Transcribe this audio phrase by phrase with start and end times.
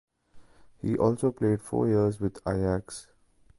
[0.81, 3.05] He also played four years with Ajax.